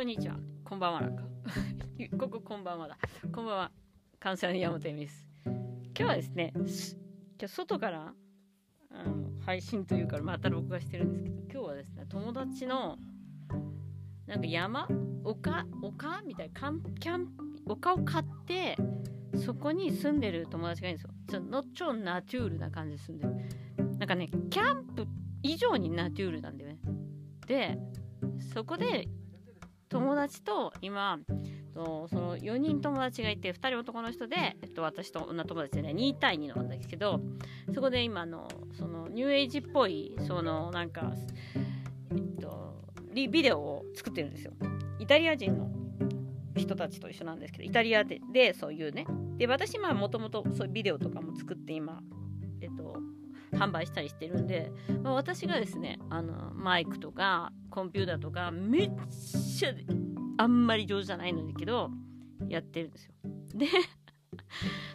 [0.00, 0.36] こんにちは。
[0.64, 1.24] こんばんはなんか。
[2.18, 2.96] こここんばんはだ。
[3.30, 3.70] こんばんは。
[4.18, 5.28] 関西の山本です。
[5.44, 8.14] 今日はですね、今日外から
[8.92, 12.96] あの配信というか、また録画してるんですけど、今日はですね、友達の
[14.26, 14.88] なんか山
[15.22, 16.22] 丘丘？
[16.22, 17.36] みたいなキャン
[17.66, 18.78] 丘を買って、
[19.34, 21.10] そこに住んでる友達がいるんですよ。
[21.28, 23.98] ちょの超ナチュールな感じで住んでる。
[23.98, 25.06] なんかね、キャンプ
[25.42, 26.78] 以上にナチュールなんだよね。
[27.46, 27.78] で、
[28.54, 29.06] そこで
[29.90, 31.18] 友達と今
[31.80, 37.20] とその4人友達がいて2人男の人で、えっと、私と女友達でね2対2なんですけど
[37.74, 38.48] そこで今の
[38.78, 41.12] そのニューエイジっぽいそのなんか、
[42.12, 42.74] えっと、
[43.12, 44.52] ビデオを作ってるんですよ。
[44.98, 45.70] イタリア人の
[46.56, 49.06] 人たちと一緒なんですけどイタリアででそういうね。
[49.38, 52.02] で私まもともとそういうビデオとかも作って今
[52.60, 53.00] えっと
[53.52, 54.72] 販売したりしてるんで、
[55.02, 58.90] まあ、私がですねあのマイクとかコンピューターとかめっ
[59.58, 59.70] ちゃ
[60.38, 61.90] あんまり上手じゃないのだけど
[62.48, 63.12] やってるんですよ。
[63.54, 63.66] で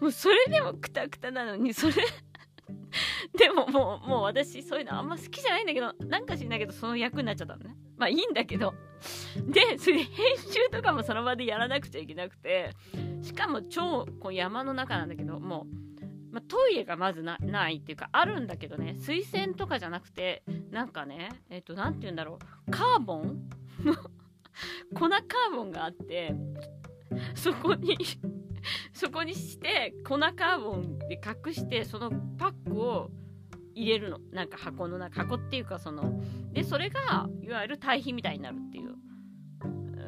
[0.00, 1.94] もうそれでもクタクタなのにそれ
[3.38, 7.76] でももうもう私そういうのあんま好きじゃないんだけどなんか知んないけどその役になっちゃったのね。
[7.96, 8.74] まあいいんだけど。
[9.46, 12.70] でそれで編集とかもその場でやらなくちゃいけなくて
[13.22, 15.89] しかも超こう山の中なんだけどもう、
[16.30, 18.96] まあ、トイレがまずなないっていうかあるんだけどね。
[18.98, 22.70] 水洗とかじゃなくてなんかねえっ、と何て言うんだろう。
[22.70, 23.48] カーボン？
[24.94, 26.34] 粉カーボンがあって
[27.34, 27.96] そこに
[28.92, 33.10] そこにして粉カーボンで隠してそのパックを
[33.74, 34.18] 入れるの。
[34.32, 36.20] なんか箱の中箱っていうかその
[36.52, 38.94] でそれがいわゆる堆肥みたいになるっていう。
[39.62, 39.66] あ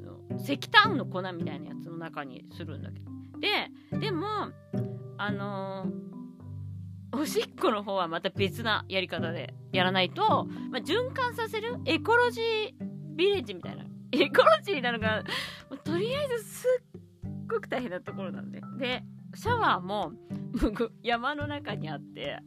[0.00, 3.10] の石炭の粉みたいなやつの中にするんだけど。
[3.40, 4.26] ででも
[5.18, 6.14] あのー
[7.16, 12.72] おしっこの方はまた別なやり方でやらないと、まあ、循環させるエコロジー
[13.14, 13.84] ビレッジみたいな。
[14.10, 15.24] エコロジーなのが
[15.84, 18.60] とりあえずすっごく大変なところなんで。
[18.78, 19.04] で
[19.34, 20.12] シャワーも
[21.02, 22.38] 山の中にあって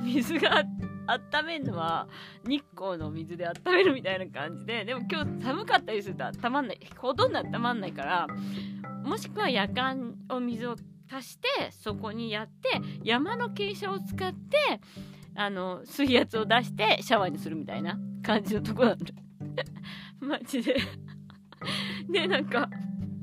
[0.00, 0.64] 水が
[1.06, 2.08] 温めるのは
[2.46, 8.26] 日光の水で温めるみたいな感じででも今日寒かったりすると温まんないほとんど温まんないから
[9.02, 10.76] もしくは夜間お水を
[11.12, 14.80] 足してそこにやって山の傾斜を使って
[15.34, 19.12] あの水圧を出してシャワーにするみたいな感じのとこなんで
[20.20, 20.76] マジで。
[22.08, 22.68] でなんか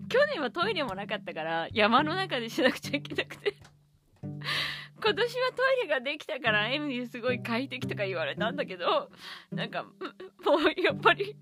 [0.08, 3.56] 去年はトイレもなかったから山の中でしなくちゃいけなくて。
[5.02, 9.10] 今年はトイレができたからエミリーすごい快適とか言われたんだけど
[9.50, 11.38] なんかもうやっぱり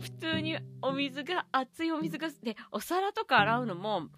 [0.00, 4.08] 普通にお水が熱いお水がでお皿とか洗うのも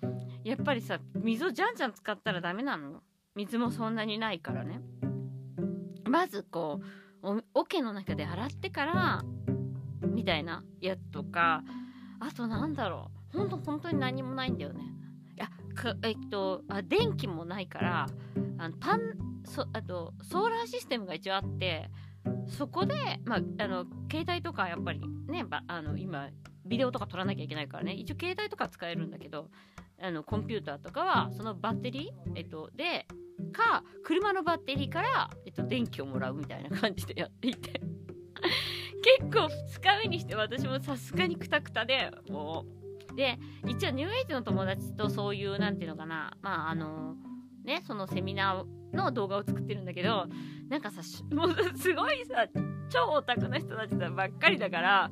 [0.47, 3.03] やっぱりさ水をじゃんじゃん使ったらダメなの？
[3.34, 4.81] 水もそんなにないからね。
[6.05, 6.81] まずこ
[7.25, 9.25] うお桶の中で洗ってから
[10.03, 11.65] みたいなやつとか
[12.21, 13.39] あとなんだろう。
[13.39, 14.83] ほんと本当に何もないんだよね。
[15.37, 15.49] いや
[16.05, 18.07] えっとあ電気もないから
[18.59, 21.91] あのパンそあとソーラーシステムが一応あって
[22.47, 26.28] そこで、まあ、あの携帯とかやっぱりねあの今
[26.65, 27.95] ビデオとか撮らなきゃいけないからね。
[27.95, 29.51] 一応携帯とか使えるんだけど
[30.01, 33.07] あのコンピューターとかはそのバッテリー、えっと、で
[33.53, 37.81] か車のバッテリーから、えっと、電気をもらうみたいな感じでやっていて。
[39.21, 42.87] 結構2日目にして私もさすがにクタクタでもう。
[43.17, 47.17] で一応ニューエイジの友達とそういうなんていうのかなまああの
[47.65, 50.27] ねそのセミナーの動画を作ってるんだけど
[50.69, 51.01] なんかさ
[51.34, 52.47] もうすごいさ
[52.91, 55.11] 超オタクな人たちばっかりだから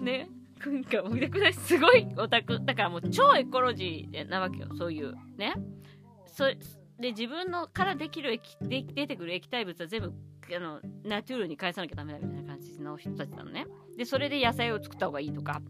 [0.00, 0.30] ね。
[0.66, 4.68] なんかもうすごいオタクだからもう超エコロジーなわけよ。
[4.76, 5.54] そういうね。
[6.26, 6.46] そ
[6.98, 10.12] で自分のからできる液で出てくる液体物は全部
[10.54, 13.66] あのナチュールに返さなきゃダメだみたいな感じの人たちなのね。
[13.96, 15.62] でそれで野菜を作った方がいいとか。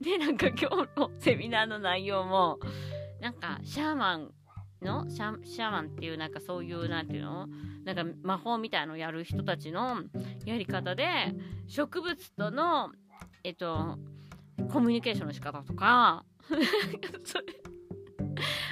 [0.00, 2.58] でなんか今日のセミナーの内容も
[3.20, 4.32] なんかシャーマン
[4.82, 7.46] のシャシャーマンっていうなんかそういうなんていうの？
[7.84, 10.02] なんか魔法みたいのをやる人たちの
[10.44, 11.06] やり方で
[11.68, 12.90] 植物との
[13.44, 13.98] えっと
[14.70, 16.24] コミュニケーションの仕方とか。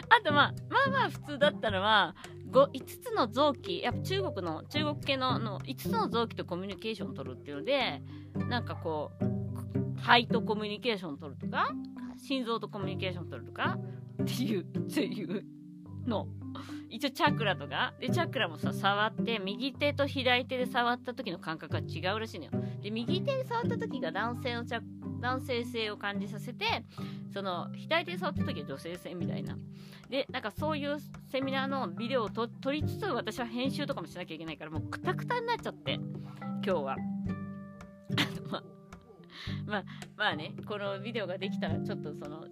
[0.08, 2.14] あとまあまあまあ普通だったのは
[2.50, 3.81] 5, 5つの臓器。
[3.82, 8.02] やっぱ中国の中国系のの5つの臓器とコミュニケーションを取るっていうので
[8.49, 11.70] なんかこう肺とコミュニケーションを取るとか
[12.19, 13.79] 心臓とコミュニケーションを取るとか
[14.23, 15.44] っていうっていう
[16.06, 16.26] の。
[16.93, 22.50] 一応チャクラとかでチャクラもさ触って右手と左手で触った時の感覚が違うらしいのよ。
[22.83, 24.81] で右手で触った時が男性のチャ
[25.21, 26.85] 男性性を感じさせて
[27.33, 29.56] その左手で触った時は女性性みたいな。
[30.11, 30.99] でなんかそういう
[31.31, 36.97] セミナーのビデオを撮りつつ私は編集とかもしなきゃいけないからもうクタクタになっちゃって今日は。
[39.67, 39.85] まあ
[40.17, 42.47] まあねこのビデオができたらちょっとその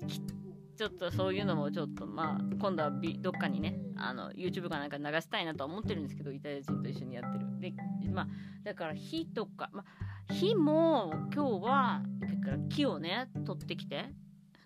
[0.81, 7.45] ちょっとそういうのもちょっとまあ今度はどっかにねあの YouTube かなんか流したいなとは思ってるんですけどイタリア人と一緒にやってる。
[7.61, 7.75] で
[8.11, 8.29] まあ
[8.65, 12.03] だから火とか、まあ、火も今日は
[12.71, 14.07] 木をね取ってきて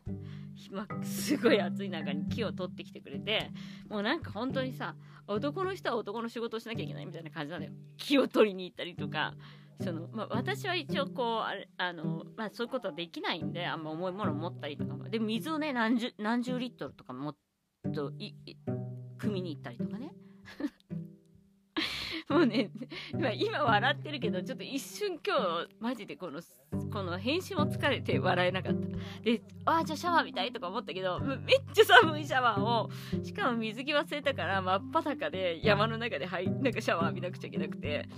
[0.70, 3.50] まあ、すごい暑い中に木を取ってきてくれて
[3.88, 4.94] もうなんか本当にさ
[5.26, 7.72] 男の人は男の仕事をしなきゃいけないみたいな感じなんだよ。
[7.96, 9.34] 木を取りに行ったりとか
[9.80, 17.36] その、まあ、私は一応こうあれあの、まあ、そういうことはできないんであんま重いものを持ったりとかで水をね何十何十リットルとかもっ
[17.94, 18.34] とい
[19.18, 20.12] 汲みに行ったりとかね。
[22.28, 22.70] もうね、
[23.12, 26.40] 今今笑ってるけど、ちょっと一瞬今日、マジでこの、
[26.90, 28.88] この編集も疲れて笑えなかった。
[29.22, 31.38] で、ああ、じゃあシャワー浴びたいとか思ったけど、めっ
[31.74, 32.90] ちゃ寒いシャワーを、
[33.22, 38.08] しかも水着忘れたから真っ裸で山の中で入なんかシャワー浴びなくちゃいけなくて、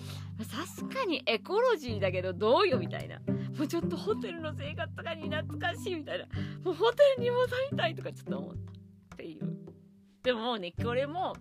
[0.42, 3.18] さすがにエコロジーだけどどうよみたいな。
[3.56, 6.26] もうちょっとホテルの生活とかに懐かしいみたいな。
[6.62, 8.72] もうホテルに戻りたいとかちょっと思った。
[9.14, 9.56] っていう。
[10.22, 11.34] でももうね、これも、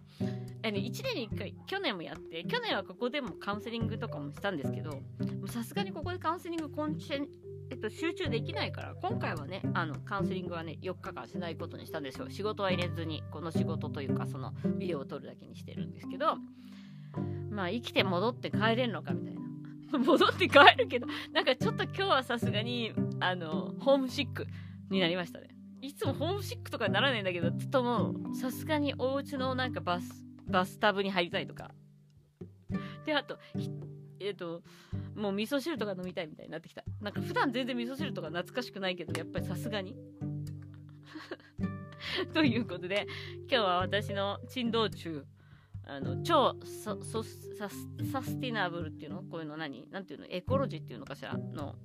[0.72, 5.02] 1年に1回去年もやって去年はここでもカウンセリングとかもしたんですけど
[5.48, 7.26] さすがにここでカウンセリングコンチェ
[7.72, 12.30] えっと、集中できないから今回はねあのカウンセリングはね4日間しないことにしたんですよ。
[12.30, 16.38] 仕事は入れずにこの仕事というかそのビデオを撮るだけにしてるんですけど
[17.50, 19.42] まあ生きて戻って帰れるのかみたいな。
[19.98, 24.46] 戻って帰るけどなんかちょっと今日はさすがにあのホームシック
[24.90, 25.48] になりましたね。
[25.82, 31.71] いつもホームシックとかにならないんだけどちょっともうさすがにお家のなんかバスバスタブに入りたいとか。
[33.06, 33.38] で、あと、
[34.19, 34.62] えっ、ー、と、
[35.15, 36.83] もう味噌汁とか飲みたいみたいになってきた。
[37.01, 39.95] なんか普段全然味噌汁とか懐かしくないけど、やっぱりさすがに。
[42.33, 43.07] ということで、
[43.42, 45.25] 今日は私の珍道中、
[45.88, 47.30] あの超ササ
[48.24, 49.21] スティナブルっていうの？
[49.24, 49.88] こういうの何？
[49.92, 50.25] なんていうの？
[50.30, 51.38] エコロジーっていうのかしら？
[51.38, 51.75] の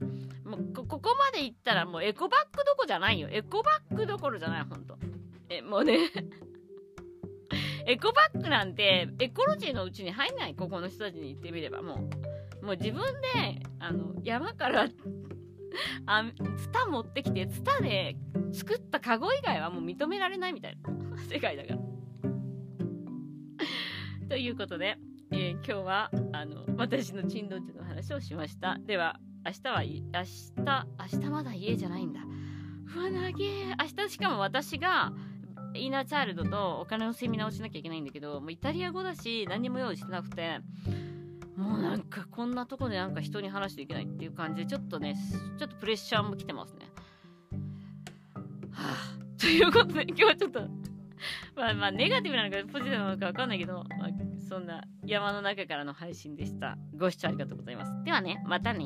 [0.45, 3.29] もうここまでいったらもうエコバッグどこじゃないよ。
[3.31, 4.99] エコバッグどころじゃないほんと。
[5.49, 6.11] えもうね。
[7.91, 12.09] エコバッグなんてエコロジーのうちに入んないここの人たちに言ってみればも
[12.63, 13.03] うもう自分
[13.35, 14.87] であの山から
[16.07, 16.25] あ
[16.57, 18.15] ツタ持ってきてツタで
[18.53, 20.89] 作ったカゴ以外はもう認められないみたいな
[21.29, 21.81] 世界だから。
[24.29, 24.97] ということで、
[25.33, 28.79] えー、今日はあの私の珍道中の話をしました。
[28.79, 30.05] では明日は明日
[31.17, 32.21] 明日まだ家じゃないんだ。
[32.23, 32.27] う
[32.99, 35.13] わ長え明日しかも私が
[35.75, 40.61] イーナーチャイルドとお金のセミナーをしなきゃいけないんだけどもうイタリア語だし何も用意してなくて
[41.57, 45.17] もうなんかこんなとこでなんか人に話していけないっていう感じでちょっとね
[45.59, 46.87] ちょっとプレッシャーも来てますね。
[48.73, 50.61] はあ、 ということで今日はちょっと
[51.55, 54.09] まあまあネガティブなのかポジティブなのかわかんないけど、まあ、
[54.49, 56.79] そんな山の中からの配信でした。
[56.97, 58.05] ご視聴ありがとうございます。
[58.05, 58.85] ではね、またね